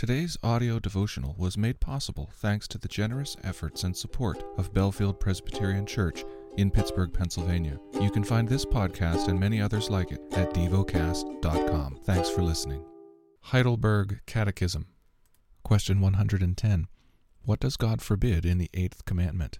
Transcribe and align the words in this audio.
Today's 0.00 0.38
audio 0.42 0.78
devotional 0.78 1.34
was 1.36 1.58
made 1.58 1.78
possible 1.78 2.30
thanks 2.36 2.66
to 2.68 2.78
the 2.78 2.88
generous 2.88 3.36
efforts 3.44 3.84
and 3.84 3.94
support 3.94 4.42
of 4.56 4.72
Bellefield 4.72 5.20
Presbyterian 5.20 5.84
Church 5.84 6.24
in 6.56 6.70
Pittsburgh, 6.70 7.12
Pennsylvania. 7.12 7.78
You 8.00 8.10
can 8.10 8.24
find 8.24 8.48
this 8.48 8.64
podcast 8.64 9.28
and 9.28 9.38
many 9.38 9.60
others 9.60 9.90
like 9.90 10.10
it 10.10 10.22
at 10.32 10.54
devocast.com. 10.54 11.98
Thanks 12.02 12.30
for 12.30 12.40
listening. 12.40 12.82
Heidelberg 13.42 14.20
Catechism. 14.24 14.86
Question 15.64 16.00
110. 16.00 16.86
What 17.42 17.60
does 17.60 17.76
God 17.76 18.00
forbid 18.00 18.46
in 18.46 18.56
the 18.56 18.70
eighth 18.72 19.04
commandment? 19.04 19.58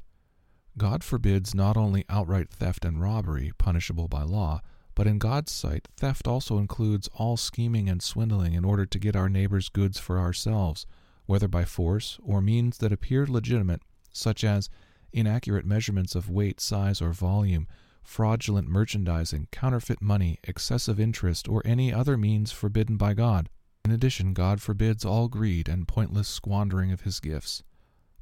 God 0.79 1.05
forbids 1.05 1.55
not 1.55 1.77
only 1.77 2.07
outright 2.09 2.49
theft 2.49 2.87
and 2.87 2.99
robbery, 2.99 3.53
punishable 3.59 4.09
by 4.09 4.23
law, 4.23 4.63
but 4.95 5.07
in 5.07 5.19
God's 5.19 5.53
sight, 5.53 5.89
theft 5.97 6.27
also 6.27 6.59
includes 6.59 7.09
all 7.15 7.37
scheming 7.37 7.89
and 7.89 8.03
swindling 8.03 8.55
in 8.55 8.65
order 8.65 8.87
to 8.87 8.99
get 8.99 9.17
our 9.17 9.29
neighbor's 9.29 9.69
goods 9.69 9.99
for 9.99 10.19
ourselves, 10.19 10.87
whether 11.27 11.49
by 11.49 11.65
force 11.65 12.19
or 12.23 12.41
means 12.41 12.79
that 12.79 12.93
appear 12.93 13.27
legitimate, 13.27 13.83
such 14.13 14.43
as 14.45 14.69
inaccurate 15.13 15.65
measurements 15.65 16.15
of 16.15 16.29
weight, 16.29 16.61
size, 16.61 17.01
or 17.01 17.13
volume, 17.13 17.67
fraudulent 18.03 18.69
merchandising, 18.69 19.49
counterfeit 19.53 20.03
money, 20.03 20.39
excessive 20.45 20.99
interest, 20.99 21.49
or 21.49 21.63
any 21.65 21.93
other 21.93 22.17
means 22.17 22.51
forbidden 22.51 22.97
by 22.97 23.15
God. 23.15 23.49
In 23.85 23.93
addition, 23.93 24.35
God 24.35 24.61
forbids 24.61 25.05
all 25.05 25.29
greed 25.29 25.69
and 25.69 25.89
pointless 25.89 26.29
squandering 26.29 26.93
of 26.93 27.03
his 27.03 27.21
gifts. 27.21 27.63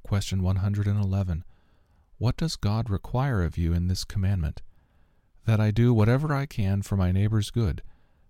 Question 0.03 0.43
111. 0.43 1.45
What 2.19 2.37
does 2.37 2.57
God 2.57 2.91
require 2.91 3.43
of 3.43 3.59
you 3.59 3.73
in 3.73 3.89
this 3.89 4.05
commandment? 4.05 4.63
That 5.49 5.61
I 5.61 5.71
do 5.71 5.95
whatever 5.95 6.35
I 6.35 6.45
can 6.45 6.83
for 6.83 6.95
my 6.95 7.11
neighbor's 7.11 7.51
good, 7.51 7.81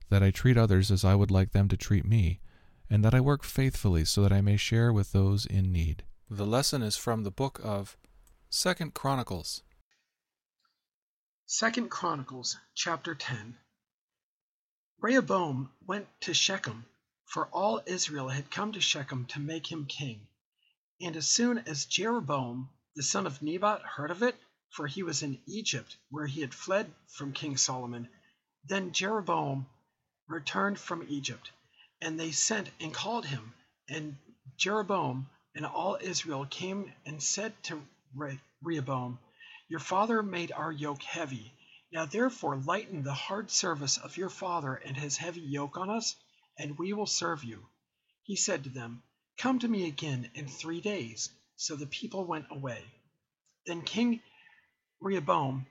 that 0.09 0.23
I 0.23 0.31
treat 0.31 0.57
others 0.57 0.89
as 0.93 1.05
I 1.05 1.17
would 1.17 1.33
like 1.33 1.51
them 1.51 1.67
to 1.67 1.77
treat 1.77 2.05
me, 2.05 2.39
and 2.89 3.05
that 3.05 3.13
I 3.13 3.19
work 3.21 3.43
faithfully 3.43 4.05
so 4.05 4.23
that 4.23 4.33
I 4.33 4.41
may 4.41 4.57
share 4.57 4.93
with 4.93 5.11
those 5.11 5.45
in 5.45 5.73
need. 5.73 6.05
The 6.31 6.47
lesson 6.47 6.81
is 6.81 6.97
from 6.97 7.25
the 7.25 7.33
book 7.33 7.61
of 7.65 7.97
Second 8.51 8.95
Chronicles. 8.95 9.65
Second 11.45 11.91
Chronicles 11.91 12.57
chapter 12.77 13.17
10 13.17 13.57
Rehoboam 15.01 15.71
went 15.85 16.07
to 16.21 16.33
Shechem, 16.33 16.87
for 17.25 17.49
all 17.49 17.83
Israel 17.85 18.29
had 18.29 18.53
come 18.53 18.71
to 18.71 18.81
Shechem 18.81 19.27
to 19.27 19.41
make 19.41 19.73
him 19.73 19.87
king. 19.87 20.29
And 21.01 21.17
as 21.17 21.27
soon 21.27 21.59
as 21.67 21.85
Jeroboam 21.85 22.69
the 22.95 23.03
son 23.03 23.27
of 23.27 23.43
Nebat 23.43 23.83
heard 23.83 24.13
of 24.13 24.23
it, 24.23 24.37
for 24.71 24.87
he 24.87 25.03
was 25.03 25.23
in 25.23 25.41
Egypt, 25.47 25.97
where 26.11 26.27
he 26.27 26.41
had 26.41 26.55
fled 26.55 26.93
from 27.09 27.33
King 27.33 27.57
Solomon. 27.57 28.09
Then 28.65 28.93
Jeroboam 28.93 29.67
returned 30.29 30.79
from 30.79 31.07
Egypt, 31.09 31.51
and 32.01 32.19
they 32.19 32.33
sent 32.33 32.71
and 32.81 32.93
called 32.93 33.27
him. 33.27 33.55
And 33.89 34.17
Jeroboam 34.57 35.29
and 35.55 35.65
all 35.65 35.99
Israel 36.01 36.47
came 36.47 36.93
and 37.07 37.23
said 37.23 37.55
to 37.65 37.83
Rehoboam, 38.63 39.19
Your 39.69 39.81
father 39.81 40.23
made 40.23 40.53
our 40.53 40.71
yoke 40.71 41.03
heavy. 41.03 41.53
Now 41.91 42.05
therefore 42.05 42.57
lighten 42.57 43.03
the 43.03 43.15
hard 43.15 43.51
service 43.51 43.97
of 43.97 44.17
your 44.17 44.29
father 44.29 44.75
and 44.75 44.97
his 44.97 45.17
heavy 45.17 45.41
yoke 45.41 45.79
on 45.79 45.91
us, 45.91 46.15
and 46.59 46.79
we 46.79 46.93
will 46.93 47.07
serve 47.07 47.43
you. 47.43 47.67
He 48.23 48.37
said 48.37 48.65
to 48.65 48.71
them, 48.71 49.03
Come 49.39 49.61
to 49.61 49.69
me 49.69 49.89
again 49.89 50.31
in 50.35 50.47
three 50.49 50.81
days. 50.81 51.31
So 51.57 51.75
the 51.75 51.87
people 51.87 52.25
went 52.27 52.47
away. 52.51 52.85
Then 53.67 53.83
King 53.83 54.21
Rehoboam 55.01 55.65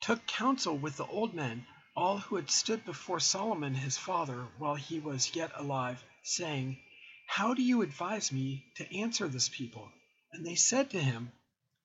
took 0.00 0.26
counsel 0.26 0.74
with 0.74 0.96
the 0.96 1.04
old 1.04 1.34
men, 1.34 1.66
all 1.94 2.16
who 2.16 2.36
had 2.36 2.50
stood 2.50 2.82
before 2.86 3.20
Solomon 3.20 3.74
his 3.74 3.98
father 3.98 4.48
while 4.56 4.74
he 4.74 4.98
was 4.98 5.36
yet 5.36 5.52
alive, 5.54 6.02
saying, 6.22 6.80
How 7.26 7.52
do 7.52 7.62
you 7.62 7.82
advise 7.82 8.32
me 8.32 8.72
to 8.76 8.96
answer 8.96 9.28
this 9.28 9.50
people? 9.50 9.92
And 10.32 10.46
they 10.46 10.54
said 10.54 10.88
to 10.92 11.02
him, 11.02 11.30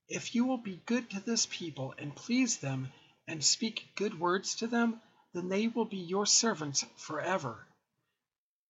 If 0.07 0.35
you 0.35 0.45
will 0.45 0.57
be 0.57 0.81
good 0.85 1.09
to 1.09 1.19
this 1.19 1.45
people 1.51 1.93
and 1.97 2.15
please 2.15 2.59
them, 2.59 2.93
and 3.27 3.43
speak 3.43 3.89
good 3.95 4.17
words 4.17 4.55
to 4.55 4.67
them, 4.67 5.01
then 5.33 5.49
they 5.49 5.67
will 5.67 5.83
be 5.83 5.97
your 5.97 6.25
servants 6.25 6.85
forever. 6.95 7.67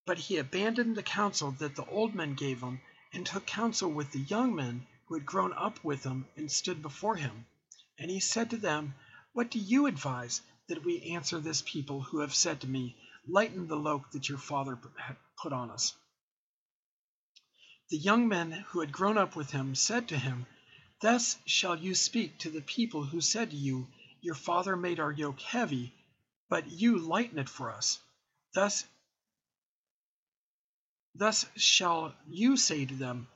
But 0.07 0.17
he 0.17 0.37
abandoned 0.37 0.97
the 0.97 1.03
counsel 1.03 1.51
that 1.51 1.75
the 1.75 1.85
old 1.85 2.15
men 2.15 2.33
gave 2.33 2.61
him, 2.61 2.81
and 3.13 3.23
took 3.23 3.45
counsel 3.45 3.91
with 3.91 4.11
the 4.13 4.21
young 4.21 4.55
men 4.55 4.87
who 5.05 5.13
had 5.13 5.27
grown 5.27 5.53
up 5.53 5.83
with 5.83 6.03
him 6.03 6.27
and 6.35 6.51
stood 6.51 6.81
before 6.81 7.17
him. 7.17 7.45
And 7.97 8.11
he 8.11 8.19
said 8.19 8.49
to 8.49 8.57
them, 8.57 8.93
What 9.33 9.49
do 9.49 9.59
you 9.59 9.85
advise 9.85 10.41
that 10.67 10.83
we 10.83 11.01
answer 11.13 11.39
this 11.39 11.61
people 11.61 12.01
who 12.01 12.19
have 12.19 12.35
said 12.35 12.61
to 12.61 12.67
me, 12.67 12.97
Lighten 13.27 13.67
the 13.67 13.79
yoke 13.79 14.11
that 14.11 14.27
your 14.27 14.37
father 14.37 14.77
had 14.97 15.15
put 15.37 15.53
on 15.53 15.71
us? 15.71 15.93
The 17.89 17.97
young 17.97 18.27
men 18.27 18.51
who 18.51 18.81
had 18.81 18.91
grown 18.91 19.17
up 19.17 19.35
with 19.35 19.51
him 19.51 19.75
said 19.75 20.09
to 20.09 20.17
him, 20.17 20.45
Thus 21.01 21.37
shall 21.45 21.75
you 21.75 21.95
speak 21.95 22.37
to 22.39 22.49
the 22.49 22.61
people 22.61 23.03
who 23.05 23.21
said 23.21 23.51
to 23.51 23.55
you, 23.55 23.87
Your 24.21 24.35
father 24.35 24.75
made 24.75 24.99
our 24.99 25.11
yoke 25.11 25.39
heavy, 25.39 25.93
but 26.49 26.71
you 26.71 26.97
lighten 26.97 27.39
it 27.39 27.49
for 27.49 27.71
us. 27.71 27.99
Thus, 28.53 28.85
thus 31.13 31.45
shall 31.55 32.13
you 32.27 32.57
say 32.57 32.85
to 32.85 32.95
them, 32.95 33.27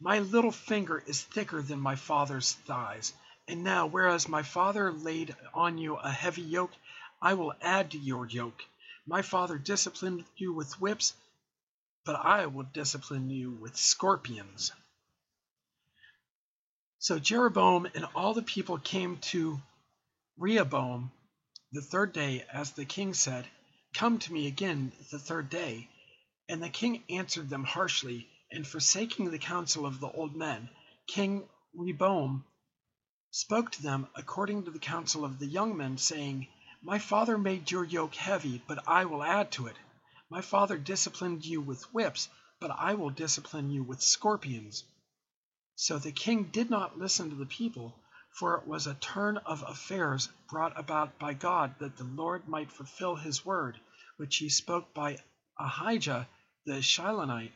My 0.00 0.20
little 0.20 0.52
finger 0.52 0.98
is 1.06 1.22
thicker 1.22 1.60
than 1.60 1.80
my 1.80 1.96
father's 1.96 2.52
thighs 2.52 3.12
and 3.48 3.64
now, 3.64 3.86
whereas 3.86 4.28
my 4.28 4.42
father 4.42 4.92
laid 4.92 5.34
on 5.54 5.78
you 5.78 5.96
a 5.96 6.10
heavy 6.10 6.42
yoke, 6.42 6.72
I 7.20 7.32
will 7.34 7.54
add 7.62 7.92
to 7.92 7.98
your 7.98 8.26
yoke. 8.26 8.62
My 9.06 9.22
father 9.22 9.56
disciplined 9.56 10.26
you 10.36 10.52
with 10.52 10.78
whips, 10.80 11.14
but 12.04 12.16
I 12.16 12.44
will 12.46 12.64
discipline 12.64 13.30
you 13.30 13.50
with 13.52 13.76
scorpions. 13.76 14.72
So 16.98 17.18
Jeroboam 17.18 17.86
and 17.94 18.04
all 18.14 18.34
the 18.34 18.42
people 18.42 18.78
came 18.78 19.16
to 19.32 19.58
Rehoboam 20.36 21.10
the 21.72 21.80
third 21.80 22.12
day, 22.12 22.44
as 22.52 22.72
the 22.72 22.84
king 22.84 23.14
said, 23.14 23.46
Come 23.94 24.18
to 24.18 24.32
me 24.32 24.46
again 24.46 24.92
the 25.10 25.18
third 25.18 25.48
day. 25.48 25.88
And 26.50 26.62
the 26.62 26.68
king 26.68 27.02
answered 27.08 27.48
them 27.48 27.64
harshly, 27.64 28.28
and 28.50 28.66
forsaking 28.66 29.30
the 29.30 29.38
counsel 29.38 29.86
of 29.86 30.00
the 30.00 30.10
old 30.10 30.36
men, 30.36 30.68
King 31.06 31.48
Rehoboam 31.74 32.44
spoke 33.30 33.70
to 33.70 33.82
them 33.82 34.08
according 34.14 34.64
to 34.64 34.70
the 34.70 34.78
counsel 34.78 35.24
of 35.24 35.38
the 35.38 35.46
young 35.46 35.76
men, 35.76 35.98
saying, 35.98 36.48
My 36.82 36.98
father 36.98 37.36
made 37.36 37.70
your 37.70 37.84
yoke 37.84 38.14
heavy, 38.14 38.62
but 38.66 38.88
I 38.88 39.04
will 39.04 39.22
add 39.22 39.52
to 39.52 39.66
it. 39.66 39.76
My 40.30 40.40
father 40.40 40.78
disciplined 40.78 41.44
you 41.44 41.60
with 41.60 41.92
whips, 41.94 42.28
but 42.60 42.70
I 42.70 42.94
will 42.94 43.10
discipline 43.10 43.70
you 43.70 43.82
with 43.82 44.02
scorpions. 44.02 44.84
So 45.74 45.98
the 45.98 46.12
king 46.12 46.44
did 46.44 46.70
not 46.70 46.98
listen 46.98 47.30
to 47.30 47.36
the 47.36 47.46
people, 47.46 47.94
for 48.30 48.56
it 48.56 48.66
was 48.66 48.86
a 48.86 48.94
turn 48.94 49.36
of 49.38 49.62
affairs 49.62 50.28
brought 50.48 50.78
about 50.78 51.18
by 51.18 51.34
God 51.34 51.78
that 51.78 51.96
the 51.96 52.04
Lord 52.04 52.48
might 52.48 52.72
fulfill 52.72 53.16
his 53.16 53.44
word, 53.44 53.78
which 54.16 54.36
he 54.36 54.48
spoke 54.48 54.92
by 54.94 55.18
Ahijah 55.58 56.28
the 56.64 56.82
Shilonite 56.82 57.52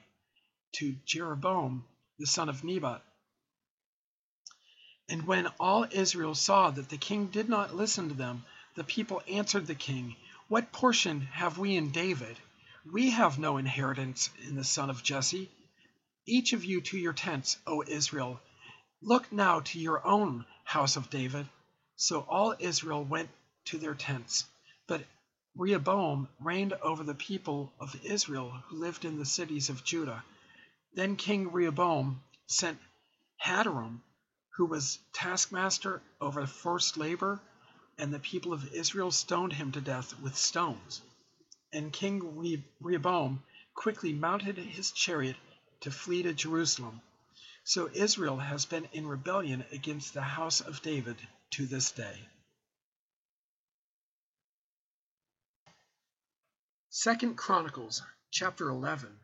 to 0.73 0.97
Jeroboam 1.05 1.85
the 2.19 2.27
son 2.27 2.49
of 2.49 2.63
Nebat. 2.63 3.03
And 5.09 5.27
when 5.27 5.49
all 5.59 5.87
Israel 5.91 6.35
saw 6.35 6.71
that 6.71 6.89
the 6.89 6.97
king 6.97 7.27
did 7.27 7.49
not 7.49 7.75
listen 7.75 8.09
to 8.09 8.15
them, 8.15 8.45
the 8.75 8.85
people 8.85 9.23
answered 9.29 9.67
the 9.67 9.75
king, 9.75 10.17
What 10.49 10.73
portion 10.73 11.23
have 11.23 11.59
we 11.59 11.77
in 11.77 11.91
David? 11.91 12.39
We 12.85 13.11
have 13.11 13.39
no 13.39 13.57
inheritance 13.57 14.31
in 14.47 14.55
the 14.55 14.65
son 14.65 14.91
of 14.91 15.03
Jesse. 15.03 15.51
Each 16.27 16.53
of 16.53 16.65
you 16.65 16.81
to 16.83 16.99
your 16.99 17.13
tents, 17.13 17.59
O 17.67 17.83
Israel. 17.87 18.41
Look 19.01 19.33
now 19.33 19.61
to 19.61 19.79
your 19.79 20.07
own 20.07 20.47
house 20.65 20.97
of 20.97 21.11
David. 21.11 21.49
So 21.97 22.21
all 22.21 22.55
Israel 22.59 23.05
went 23.05 23.29
to 23.67 23.79
their 23.79 23.95
tents. 23.95 24.45
But 24.87 25.05
Rehoboam 25.55 26.29
reigned 26.41 26.73
over 26.75 27.05
the 27.05 27.15
people 27.15 27.73
of 27.79 27.95
Israel 28.05 28.51
who 28.67 28.79
lived 28.79 29.05
in 29.05 29.19
the 29.19 29.27
cities 29.27 29.69
of 29.69 29.85
Judah. 29.85 30.25
Then 30.95 31.17
King 31.17 31.53
Rehoboam 31.53 32.23
sent 32.47 32.79
Hadoram 33.37 34.03
who 34.57 34.67
was 34.67 34.99
taskmaster 35.13 36.03
over 36.21 36.47
forced 36.47 36.97
labor, 36.97 37.41
and 37.99 38.13
the 38.13 38.19
people 38.19 38.53
of 38.53 38.73
Israel 38.73 39.11
stoned 39.11 39.53
him 39.53 39.73
to 39.73 39.81
death 39.81 40.19
with 40.21 40.37
stones. 40.37 41.01
And 41.73 41.93
King 41.93 42.65
Rehoboam 42.81 43.43
quickly 43.75 44.13
mounted 44.13 44.59
his 44.59 44.91
chariot 44.91 45.37
to 45.81 45.91
flee 45.91 46.23
to 46.23 46.35
Jerusalem. 46.35 47.01
So 47.65 47.89
Israel 47.93 48.39
has 48.39 48.67
been 48.67 48.89
in 48.93 49.07
rebellion 49.07 49.65
against 49.73 50.15
the 50.15 50.23
house 50.23 50.61
of 50.61 50.83
David 50.83 51.17
to 51.53 51.67
this 51.67 51.91
day. 51.93 52.29
Second 56.91 57.37
Chronicles 57.37 58.03
chapter 58.31 58.69
11 58.69 59.19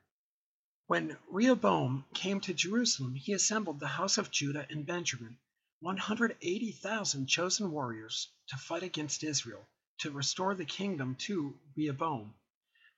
when 0.88 1.14
Rehoboam 1.30 2.02
came 2.14 2.40
to 2.40 2.54
Jerusalem, 2.54 3.14
he 3.14 3.34
assembled 3.34 3.78
the 3.78 3.86
house 3.86 4.16
of 4.16 4.30
Judah 4.30 4.66
and 4.70 4.86
Benjamin, 4.86 5.36
180,000 5.80 7.26
chosen 7.26 7.70
warriors, 7.70 8.30
to 8.48 8.56
fight 8.56 8.82
against 8.82 9.22
Israel, 9.22 9.68
to 9.98 10.10
restore 10.10 10.54
the 10.54 10.64
kingdom 10.64 11.14
to 11.16 11.54
Rehoboam. 11.76 12.32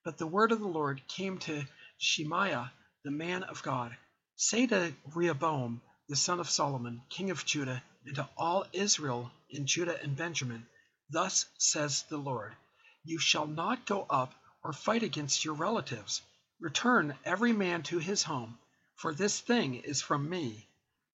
But 0.04 0.18
the 0.18 0.26
word 0.28 0.52
of 0.52 0.60
the 0.60 0.68
Lord 0.68 1.02
came 1.08 1.38
to 1.38 1.66
Shemaiah 1.98 2.72
the 3.02 3.10
man 3.10 3.42
of 3.42 3.60
God, 3.64 3.96
Say 4.36 4.68
to 4.68 4.94
Rehoboam, 5.12 5.82
the 6.08 6.14
son 6.14 6.38
of 6.38 6.48
Solomon, 6.48 7.02
king 7.08 7.30
of 7.30 7.44
Judah, 7.44 7.82
and 8.06 8.14
to 8.14 8.28
all 8.36 8.66
Israel 8.72 9.32
in 9.48 9.66
Judah 9.66 10.00
and 10.00 10.14
Benjamin, 10.14 10.64
Thus 11.08 11.46
says 11.58 12.04
the 12.04 12.18
Lord 12.18 12.54
You 13.02 13.18
shall 13.18 13.48
not 13.48 13.84
go 13.84 14.06
up 14.08 14.32
or 14.62 14.72
fight 14.72 15.02
against 15.02 15.44
your 15.44 15.54
relatives. 15.54 16.22
Return 16.60 17.16
every 17.24 17.52
man 17.52 17.82
to 17.84 17.98
his 17.98 18.22
home, 18.22 18.58
for 18.94 19.14
this 19.14 19.40
thing 19.40 19.76
is 19.76 20.02
from 20.02 20.28
me. 20.28 20.68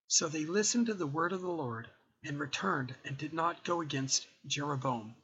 So 0.08 0.28
they 0.28 0.44
listened 0.44 0.86
to 0.86 0.94
the 0.94 1.06
word 1.06 1.32
of 1.32 1.40
the 1.40 1.48
Lord, 1.48 1.88
and 2.24 2.38
returned 2.38 2.94
and 3.04 3.16
did 3.16 3.32
not 3.32 3.64
go 3.64 3.80
against 3.80 4.26
Jeroboam. 4.46 5.14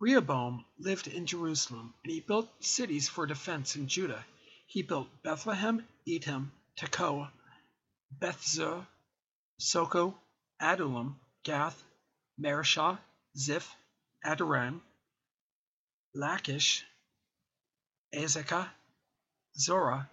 Rehoboam 0.00 0.64
lived 0.78 1.08
in 1.08 1.26
Jerusalem, 1.26 1.94
and 2.04 2.12
he 2.12 2.20
built 2.20 2.48
cities 2.62 3.08
for 3.08 3.26
defense 3.26 3.74
in 3.74 3.88
Judah. 3.88 4.24
He 4.66 4.82
built 4.82 5.08
Bethlehem, 5.22 5.86
Etam, 6.06 6.50
Tekoa, 6.76 7.30
Bethzur, 8.20 8.86
Soko, 9.58 10.16
Adullam, 10.60 11.18
Gath, 11.42 11.82
Mareshah, 12.38 12.98
Ziph, 13.36 13.74
Adoram, 14.24 14.80
Lachish, 16.14 16.84
Azekah, 18.12 18.70
Zorah, 19.58 20.08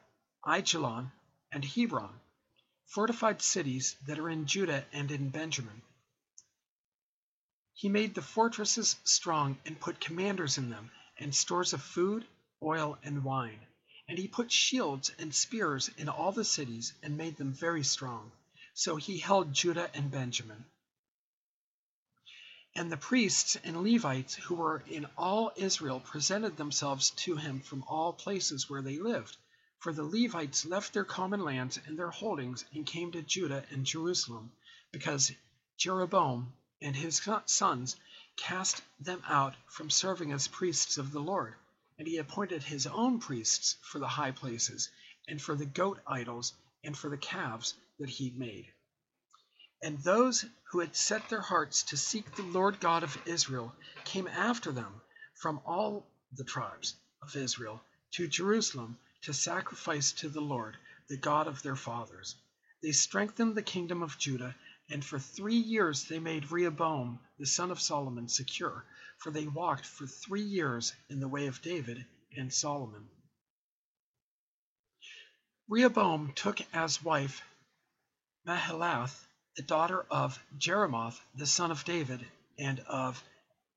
Aijalon, 0.45 1.11
and 1.51 1.63
Hebron, 1.63 2.19
fortified 2.87 3.41
cities 3.41 3.95
that 4.07 4.19
are 4.19 4.29
in 4.29 4.45
Judah 4.45 4.85
and 4.91 5.11
in 5.11 5.29
Benjamin. 5.29 5.81
He 7.73 7.89
made 7.89 8.15
the 8.15 8.21
fortresses 8.21 8.95
strong 9.03 9.57
and 9.65 9.79
put 9.79 9.99
commanders 9.99 10.57
in 10.57 10.69
them, 10.69 10.91
and 11.17 11.35
stores 11.35 11.73
of 11.73 11.81
food, 11.81 12.25
oil, 12.61 12.97
and 13.03 13.23
wine. 13.23 13.59
And 14.07 14.17
he 14.17 14.27
put 14.27 14.51
shields 14.51 15.11
and 15.17 15.33
spears 15.33 15.89
in 15.97 16.09
all 16.09 16.31
the 16.31 16.45
cities 16.45 16.93
and 17.01 17.17
made 17.17 17.37
them 17.37 17.53
very 17.53 17.83
strong. 17.83 18.31
So 18.73 18.97
he 18.97 19.17
held 19.17 19.53
Judah 19.53 19.89
and 19.93 20.11
Benjamin. 20.11 20.65
And 22.77 22.91
the 22.91 22.97
priests 22.97 23.55
and 23.63 23.83
Levites 23.83 24.35
who 24.35 24.55
were 24.55 24.83
in 24.87 25.05
all 25.17 25.53
Israel 25.55 26.01
presented 26.01 26.57
themselves 26.57 27.11
to 27.11 27.37
him 27.37 27.61
from 27.61 27.85
all 27.87 28.11
places 28.11 28.69
where 28.69 28.81
they 28.81 28.99
lived. 28.99 29.37
For 29.79 29.93
the 29.93 30.03
Levites 30.03 30.65
left 30.65 30.91
their 30.91 31.05
common 31.05 31.41
lands 31.41 31.79
and 31.85 31.97
their 31.97 32.11
holdings 32.11 32.65
and 32.73 32.85
came 32.85 33.13
to 33.13 33.21
Judah 33.21 33.65
and 33.69 33.85
Jerusalem, 33.85 34.51
because 34.91 35.31
Jeroboam 35.77 36.51
and 36.81 36.95
his 36.95 37.21
sons 37.45 37.95
cast 38.35 38.81
them 38.99 39.23
out 39.25 39.55
from 39.69 39.89
serving 39.89 40.33
as 40.33 40.49
priests 40.49 40.97
of 40.97 41.11
the 41.11 41.21
Lord. 41.21 41.55
And 41.97 42.05
he 42.05 42.17
appointed 42.17 42.61
his 42.63 42.87
own 42.87 43.19
priests 43.19 43.77
for 43.83 43.99
the 43.99 44.07
high 44.07 44.31
places, 44.31 44.89
and 45.29 45.41
for 45.41 45.55
the 45.55 45.65
goat 45.65 46.01
idols, 46.05 46.51
and 46.83 46.97
for 46.97 47.09
the 47.09 47.17
calves 47.17 47.73
that 47.99 48.09
he 48.09 48.31
made. 48.31 48.67
And 49.85 49.99
those 49.99 50.43
who 50.71 50.79
had 50.79 50.95
set 50.95 51.29
their 51.29 51.41
hearts 51.41 51.83
to 51.83 51.95
seek 51.95 52.33
the 52.33 52.41
Lord 52.41 52.79
God 52.79 53.03
of 53.03 53.21
Israel 53.27 53.71
came 54.03 54.25
after 54.27 54.71
them 54.71 54.99
from 55.35 55.61
all 55.63 56.07
the 56.31 56.43
tribes 56.43 56.95
of 57.21 57.35
Israel 57.35 57.79
to 58.13 58.27
Jerusalem 58.27 58.97
to 59.21 59.31
sacrifice 59.31 60.11
to 60.13 60.27
the 60.27 60.41
Lord, 60.41 60.75
the 61.07 61.17
God 61.17 61.45
of 61.45 61.61
their 61.61 61.75
fathers. 61.75 62.35
They 62.81 62.93
strengthened 62.93 63.53
the 63.53 63.61
kingdom 63.61 64.01
of 64.01 64.17
Judah, 64.17 64.55
and 64.89 65.05
for 65.05 65.19
three 65.19 65.59
years 65.59 66.05
they 66.05 66.17
made 66.17 66.51
Rehoboam 66.51 67.19
the 67.37 67.45
son 67.45 67.69
of 67.69 67.79
Solomon 67.79 68.27
secure, 68.27 68.83
for 69.19 69.29
they 69.29 69.45
walked 69.45 69.85
for 69.85 70.07
three 70.07 70.41
years 70.41 70.93
in 71.09 71.19
the 71.19 71.27
way 71.27 71.45
of 71.45 71.61
David 71.61 72.03
and 72.35 72.51
Solomon. 72.51 73.07
Rehoboam 75.69 76.33
took 76.33 76.59
as 76.73 77.03
wife 77.03 77.43
Mahalath, 78.47 79.24
the 79.55 79.63
daughter 79.63 80.05
of 80.09 80.39
Jerimoth, 80.57 81.19
the 81.35 81.45
son 81.45 81.71
of 81.71 81.85
David, 81.85 82.25
and 82.59 82.79
of 82.81 83.23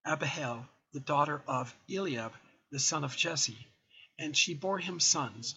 Abihail, 0.05 0.67
the 0.93 1.01
daughter 1.01 1.43
of 1.47 1.75
Eliab, 1.89 2.33
the 2.71 2.79
son 2.79 3.05
of 3.05 3.17
Jesse, 3.17 3.67
and 4.19 4.37
she 4.37 4.55
bore 4.55 4.79
him 4.79 4.99
sons 5.01 5.55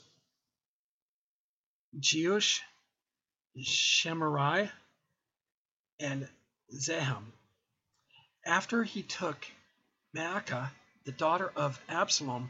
Jeush, 1.99 2.61
Shemariah, 3.57 4.71
and 5.99 6.27
Zaham. 6.73 7.33
After 8.45 8.83
he 8.83 9.03
took 9.03 9.45
Maacah, 10.15 10.71
the 11.03 11.11
daughter 11.11 11.51
of 11.55 11.79
Absalom, 11.89 12.49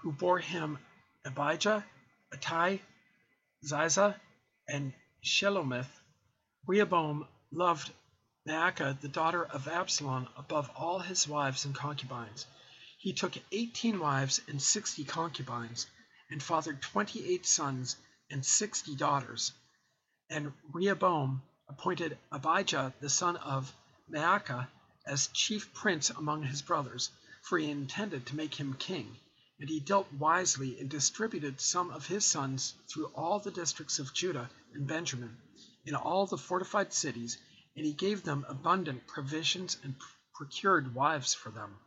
who 0.00 0.12
bore 0.12 0.40
him 0.40 0.78
Abijah, 1.24 1.84
Attai, 2.34 2.80
Ziza, 3.64 4.14
and 4.68 4.92
Shelomith, 5.24 6.01
Rehoboam 6.64 7.26
loved 7.50 7.90
Maacah, 8.46 8.96
the 9.00 9.08
daughter 9.08 9.44
of 9.44 9.66
Absalom, 9.66 10.28
above 10.36 10.70
all 10.76 11.00
his 11.00 11.26
wives 11.26 11.64
and 11.64 11.74
concubines. 11.74 12.46
He 12.98 13.12
took 13.12 13.34
eighteen 13.50 13.98
wives 13.98 14.40
and 14.46 14.62
sixty 14.62 15.02
concubines, 15.02 15.88
and 16.30 16.40
fathered 16.40 16.80
twenty 16.80 17.26
eight 17.26 17.46
sons 17.46 17.96
and 18.30 18.46
sixty 18.46 18.94
daughters. 18.94 19.50
And 20.30 20.52
Rehoboam 20.72 21.42
appointed 21.68 22.16
Abijah 22.30 22.94
the 23.00 23.10
son 23.10 23.36
of 23.38 23.74
Maacah 24.08 24.68
as 25.04 25.26
chief 25.28 25.74
prince 25.74 26.10
among 26.10 26.44
his 26.44 26.62
brothers, 26.62 27.10
for 27.42 27.58
he 27.58 27.70
intended 27.70 28.26
to 28.26 28.36
make 28.36 28.54
him 28.54 28.74
king. 28.74 29.16
And 29.58 29.68
he 29.68 29.80
dealt 29.80 30.12
wisely 30.12 30.78
and 30.78 30.88
distributed 30.88 31.60
some 31.60 31.90
of 31.90 32.06
his 32.06 32.24
sons 32.24 32.74
through 32.88 33.06
all 33.16 33.40
the 33.40 33.50
districts 33.50 33.98
of 33.98 34.14
Judah 34.14 34.48
and 34.74 34.86
Benjamin, 34.86 35.36
in 35.84 35.94
all 35.94 36.26
the 36.26 36.38
fortified 36.38 36.92
cities, 36.92 37.38
and 37.76 37.84
he 37.84 37.92
gave 37.92 38.22
them 38.22 38.44
abundant 38.48 39.06
provisions 39.06 39.76
and 39.82 39.94
procured 40.34 40.94
wives 40.94 41.34
for 41.34 41.50
them. 41.50 41.78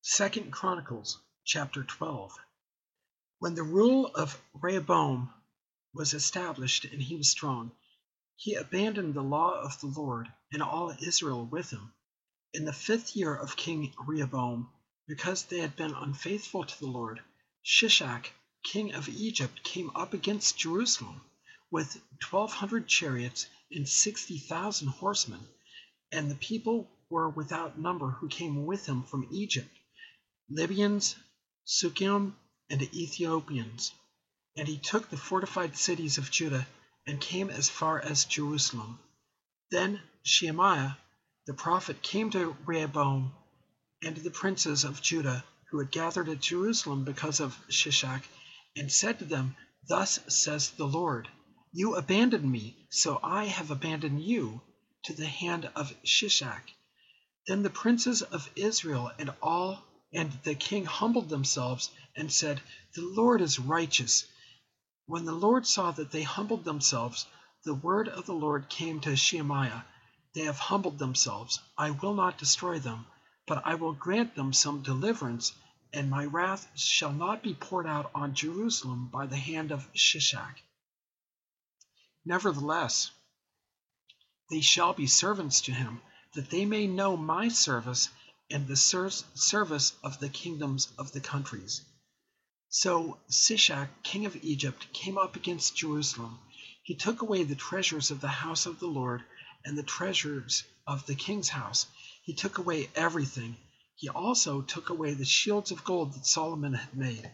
Second 0.00 0.52
Chronicles 0.52 1.18
chapter 1.44 1.84
12. 1.84 2.36
When 3.38 3.54
the 3.54 3.62
rule 3.62 4.06
of 4.06 4.40
Rehoboam 4.54 5.32
was 5.94 6.14
established 6.14 6.84
and 6.84 7.02
he 7.02 7.16
was 7.16 7.28
strong, 7.28 7.72
he 8.36 8.54
abandoned 8.54 9.14
the 9.14 9.22
law 9.22 9.60
of 9.60 9.80
the 9.80 9.86
Lord 9.86 10.32
and 10.52 10.62
all 10.62 10.94
Israel 11.00 11.44
with 11.44 11.70
him. 11.70 11.92
In 12.52 12.64
the 12.64 12.72
fifth 12.72 13.16
year 13.16 13.34
of 13.34 13.56
King 13.56 13.94
Rehoboam, 14.06 14.70
because 15.06 15.44
they 15.44 15.58
had 15.58 15.76
been 15.76 15.94
unfaithful 15.94 16.64
to 16.64 16.78
the 16.78 16.86
Lord, 16.86 17.22
Shishak, 17.64 18.32
king 18.62 18.94
of 18.94 19.08
Egypt, 19.08 19.62
came 19.62 19.90
up 19.94 20.14
against 20.14 20.58
Jerusalem 20.58 21.20
with 21.70 22.00
twelve 22.20 22.52
hundred 22.52 22.86
chariots 22.86 23.46
and 23.70 23.88
sixty 23.88 24.38
thousand 24.38 24.88
horsemen, 24.88 25.40
and 26.10 26.30
the 26.30 26.36
people 26.36 26.88
were 27.10 27.28
without 27.28 27.78
number 27.78 28.10
who 28.10 28.28
came 28.28 28.64
with 28.64 28.86
him 28.86 29.02
from 29.02 29.28
Egypt. 29.30 29.68
Libyans, 30.48 31.16
Sukkiim, 31.66 32.34
and 32.70 32.82
Ethiopians. 32.94 33.92
And 34.56 34.68
he 34.68 34.78
took 34.78 35.10
the 35.10 35.16
fortified 35.16 35.76
cities 35.76 36.18
of 36.18 36.30
Judah 36.30 36.66
and 37.06 37.20
came 37.20 37.50
as 37.50 37.68
far 37.68 38.00
as 38.00 38.24
Jerusalem. 38.24 38.98
Then 39.70 40.00
Shemaiah 40.22 40.96
the 41.46 41.54
prophet 41.54 42.02
came 42.02 42.30
to 42.30 42.56
Rehoboam 42.64 43.32
and 44.02 44.16
the 44.16 44.30
princes 44.30 44.84
of 44.84 45.02
Judah 45.02 45.44
who 45.70 45.78
had 45.80 45.90
gathered 45.90 46.28
at 46.28 46.40
Jerusalem 46.40 47.04
because 47.04 47.40
of 47.40 47.58
Shishak, 47.68 48.22
and 48.76 48.90
said 48.90 49.18
to 49.18 49.24
them, 49.24 49.56
Thus 49.88 50.18
says 50.28 50.70
the 50.70 50.86
Lord, 50.86 51.28
You 51.72 51.96
abandoned 51.96 52.50
me, 52.50 52.86
so 52.90 53.20
I 53.22 53.46
have 53.46 53.70
abandoned 53.70 54.22
you 54.22 54.62
to 55.04 55.12
the 55.12 55.26
hand 55.26 55.70
of 55.74 55.92
Shishak. 56.04 56.70
Then 57.46 57.62
the 57.62 57.70
princes 57.70 58.22
of 58.22 58.48
Israel 58.56 59.10
and 59.18 59.30
all 59.42 59.82
and 60.12 60.32
the 60.44 60.54
king 60.54 60.84
humbled 60.84 61.28
themselves 61.28 61.90
and 62.16 62.32
said, 62.32 62.60
The 62.94 63.02
Lord 63.02 63.40
is 63.40 63.58
righteous. 63.58 64.24
When 65.06 65.24
the 65.24 65.32
Lord 65.32 65.66
saw 65.66 65.90
that 65.92 66.10
they 66.10 66.22
humbled 66.22 66.64
themselves, 66.64 67.26
the 67.64 67.74
word 67.74 68.08
of 68.08 68.26
the 68.26 68.34
Lord 68.34 68.68
came 68.68 69.00
to 69.00 69.16
Shemaiah 69.16 69.84
They 70.34 70.42
have 70.42 70.58
humbled 70.58 70.98
themselves. 70.98 71.60
I 71.76 71.90
will 71.90 72.14
not 72.14 72.38
destroy 72.38 72.78
them, 72.78 73.06
but 73.46 73.62
I 73.66 73.74
will 73.74 73.92
grant 73.92 74.34
them 74.34 74.52
some 74.52 74.82
deliverance, 74.82 75.52
and 75.92 76.08
my 76.08 76.24
wrath 76.24 76.68
shall 76.74 77.12
not 77.12 77.42
be 77.42 77.54
poured 77.54 77.86
out 77.86 78.10
on 78.14 78.34
Jerusalem 78.34 79.08
by 79.08 79.26
the 79.26 79.36
hand 79.36 79.70
of 79.72 79.88
Shishak. 79.94 80.62
Nevertheless, 82.24 83.10
they 84.50 84.60
shall 84.60 84.92
be 84.92 85.06
servants 85.06 85.60
to 85.62 85.72
him, 85.72 86.00
that 86.34 86.50
they 86.50 86.64
may 86.64 86.86
know 86.86 87.16
my 87.16 87.48
service 87.48 88.08
and 88.50 88.66
the 88.66 88.76
service 88.76 89.92
of 90.02 90.18
the 90.20 90.28
kingdoms 90.28 90.88
of 90.98 91.12
the 91.12 91.20
countries. 91.20 91.82
So 92.68 93.18
Shishak, 93.30 93.88
king 94.02 94.24
of 94.24 94.36
Egypt, 94.42 94.92
came 94.92 95.18
up 95.18 95.36
against 95.36 95.76
Jerusalem. 95.76 96.38
He 96.82 96.94
took 96.94 97.22
away 97.22 97.44
the 97.44 97.54
treasures 97.54 98.10
of 98.10 98.20
the 98.20 98.28
house 98.28 98.66
of 98.66 98.78
the 98.78 98.86
Lord 98.86 99.22
and 99.64 99.76
the 99.76 99.82
treasures 99.82 100.64
of 100.86 101.06
the 101.06 101.14
king's 101.14 101.48
house. 101.48 101.86
He 102.22 102.34
took 102.34 102.58
away 102.58 102.90
everything, 102.94 103.56
He 103.96 104.08
also 104.08 104.62
took 104.62 104.88
away 104.88 105.14
the 105.14 105.24
shields 105.24 105.70
of 105.70 105.84
gold 105.84 106.14
that 106.14 106.26
Solomon 106.26 106.74
had 106.74 106.96
made, 106.96 107.30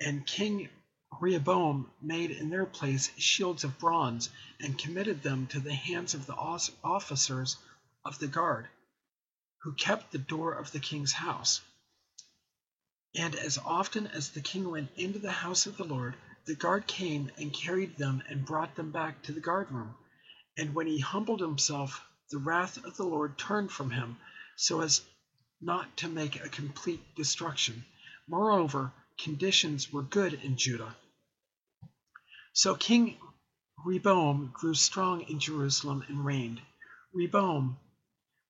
and 0.00 0.26
King 0.26 0.68
Rehoboam 1.20 1.90
made 2.00 2.30
in 2.30 2.48
their 2.48 2.64
place 2.66 3.10
shields 3.18 3.62
of 3.62 3.78
bronze, 3.78 4.30
and 4.58 4.78
committed 4.78 5.22
them 5.22 5.46
to 5.48 5.60
the 5.60 5.74
hands 5.74 6.14
of 6.14 6.26
the 6.26 6.34
officers 6.34 7.56
of 8.04 8.18
the 8.18 8.26
guard, 8.26 8.68
who 9.58 9.74
kept 9.74 10.10
the 10.10 10.18
door 10.18 10.54
of 10.54 10.72
the 10.72 10.80
king's 10.80 11.12
house. 11.12 11.60
And 13.14 13.34
as 13.34 13.58
often 13.58 14.06
as 14.06 14.30
the 14.30 14.40
king 14.40 14.70
went 14.70 14.90
into 14.96 15.18
the 15.18 15.30
house 15.30 15.66
of 15.66 15.76
the 15.76 15.84
Lord, 15.84 16.14
the 16.46 16.54
guard 16.54 16.86
came 16.86 17.30
and 17.36 17.52
carried 17.52 17.98
them 17.98 18.22
and 18.28 18.46
brought 18.46 18.74
them 18.74 18.90
back 18.90 19.22
to 19.24 19.32
the 19.32 19.40
guardroom. 19.40 19.94
And 20.56 20.74
when 20.74 20.86
he 20.86 20.98
humbled 21.00 21.40
himself, 21.40 22.00
the 22.30 22.38
wrath 22.38 22.82
of 22.82 22.96
the 22.96 23.04
Lord 23.04 23.36
turned 23.36 23.70
from 23.70 23.90
him, 23.90 24.16
so 24.56 24.80
as 24.80 25.02
not 25.62 25.96
to 25.98 26.08
make 26.08 26.44
a 26.44 26.48
complete 26.48 27.00
destruction. 27.14 27.84
Moreover, 28.28 28.92
conditions 29.16 29.92
were 29.92 30.02
good 30.02 30.34
in 30.34 30.56
Judah. 30.56 30.94
So 32.52 32.74
King 32.74 33.16
Rehoboam 33.84 34.50
grew 34.52 34.74
strong 34.74 35.22
in 35.22 35.40
Jerusalem 35.40 36.04
and 36.08 36.24
reigned. 36.24 36.60
Rehoboam 37.14 37.78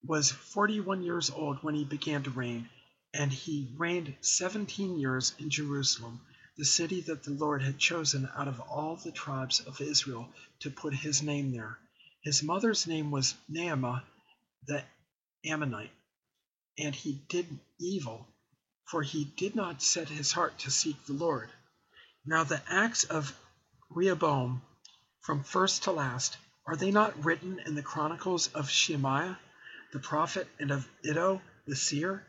was 0.04 0.30
41 0.30 1.02
years 1.02 1.30
old 1.30 1.62
when 1.62 1.74
he 1.74 1.84
began 1.84 2.22
to 2.24 2.30
reign, 2.30 2.68
and 3.14 3.32
he 3.32 3.72
reigned 3.76 4.16
17 4.20 4.98
years 4.98 5.34
in 5.38 5.50
Jerusalem, 5.50 6.20
the 6.56 6.64
city 6.64 7.00
that 7.02 7.22
the 7.22 7.30
Lord 7.30 7.62
had 7.62 7.78
chosen 7.78 8.28
out 8.34 8.48
of 8.48 8.60
all 8.60 8.96
the 8.96 9.12
tribes 9.12 9.60
of 9.60 9.80
Israel 9.80 10.28
to 10.60 10.70
put 10.70 10.94
his 10.94 11.22
name 11.22 11.52
there. 11.52 11.78
His 12.22 12.42
mother's 12.42 12.86
name 12.86 13.10
was 13.10 13.34
Naamah 13.50 14.02
the 14.66 14.84
Ammonite, 15.44 15.90
and 16.78 16.94
he 16.94 17.12
did 17.28 17.58
evil, 17.78 18.26
for 18.84 19.02
he 19.02 19.24
did 19.24 19.54
not 19.54 19.82
set 19.82 20.08
his 20.08 20.32
heart 20.32 20.58
to 20.58 20.70
seek 20.70 21.04
the 21.04 21.12
Lord. 21.12 21.50
Now 22.24 22.44
the 22.44 22.62
acts 22.68 23.04
of 23.04 23.36
Rehoboam, 23.90 24.62
from 25.20 25.44
first 25.44 25.84
to 25.84 25.92
last, 25.92 26.36
are 26.66 26.76
they 26.76 26.90
not 26.90 27.24
written 27.24 27.58
in 27.66 27.74
the 27.74 27.82
chronicles 27.82 28.48
of 28.48 28.70
Shemaiah 28.70 29.38
the 29.92 29.98
prophet 29.98 30.48
and 30.58 30.70
of 30.70 30.88
Iddo 31.04 31.42
the 31.66 31.76
seer? 31.76 32.26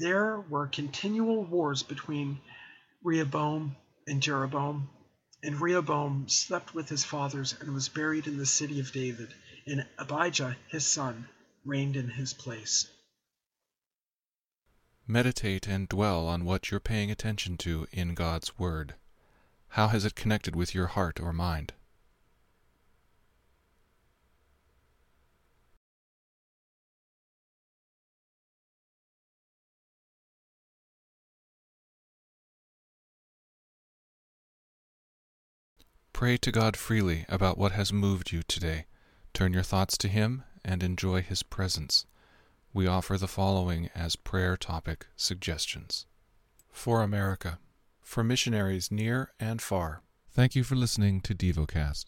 There 0.00 0.40
were 0.40 0.66
continual 0.66 1.44
wars 1.44 1.82
between 1.82 2.40
Rehoboam 3.02 3.76
and 4.06 4.22
Jeroboam, 4.22 4.88
and 5.42 5.60
Rehoboam 5.60 6.28
slept 6.28 6.74
with 6.74 6.88
his 6.88 7.04
fathers 7.04 7.54
and 7.60 7.74
was 7.74 7.88
buried 7.88 8.26
in 8.26 8.38
the 8.38 8.46
city 8.46 8.80
of 8.80 8.92
David, 8.92 9.32
and 9.66 9.86
Abijah 9.98 10.56
his 10.68 10.86
son 10.86 11.28
reigned 11.64 11.96
in 11.96 12.08
his 12.08 12.32
place. 12.34 12.88
Meditate 15.06 15.66
and 15.66 15.88
dwell 15.88 16.26
on 16.26 16.44
what 16.44 16.70
you're 16.70 16.80
paying 16.80 17.10
attention 17.10 17.56
to 17.58 17.86
in 17.92 18.14
God's 18.14 18.58
Word. 18.58 18.94
How 19.68 19.88
has 19.88 20.04
it 20.04 20.14
connected 20.14 20.56
with 20.56 20.74
your 20.74 20.88
heart 20.88 21.20
or 21.20 21.32
mind? 21.32 21.72
Pray 36.14 36.36
to 36.38 36.52
God 36.52 36.76
freely 36.76 37.26
about 37.28 37.58
what 37.58 37.72
has 37.72 37.92
moved 37.92 38.32
you 38.32 38.42
today. 38.44 38.86
Turn 39.34 39.52
your 39.52 39.64
thoughts 39.64 39.98
to 39.98 40.08
Him 40.08 40.44
and 40.64 40.82
enjoy 40.82 41.22
His 41.22 41.42
presence. 41.42 42.06
We 42.72 42.86
offer 42.86 43.16
the 43.18 43.28
following 43.28 43.90
as 43.94 44.16
prayer 44.16 44.56
topic 44.56 45.06
suggestions 45.16 46.06
For 46.70 47.02
America 47.02 47.58
for 48.02 48.22
missionaries 48.22 48.90
near 48.90 49.32
and 49.40 49.60
far. 49.60 50.02
Thank 50.30 50.54
you 50.54 50.62
for 50.62 50.76
listening 50.76 51.20
to 51.22 51.34
DevoCast. 51.34 52.06